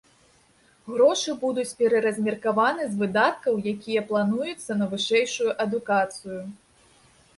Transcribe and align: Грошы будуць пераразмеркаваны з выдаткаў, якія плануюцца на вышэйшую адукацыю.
Грошы 0.93 1.35
будуць 1.43 1.65
пераразмеркаваны 1.81 2.83
з 2.93 2.99
выдаткаў, 3.01 3.53
якія 3.75 4.01
плануюцца 4.09 4.71
на 4.81 4.85
вышэйшую 4.95 5.51
адукацыю. 5.67 6.41